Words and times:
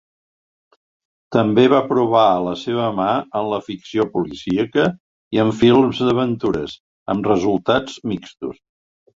També 1.35 1.65
va 1.73 1.81
provar 1.91 2.23
la 2.45 2.53
seva 2.61 2.87
mà 3.01 3.09
en 3.41 3.51
la 3.51 3.61
ficció 3.67 4.07
policíaca 4.15 4.89
i 5.39 5.43
en 5.45 5.55
films 5.63 6.03
d'aventures, 6.09 6.77
amb 7.17 7.31
resultats 7.35 8.05
mixtos. 8.15 8.61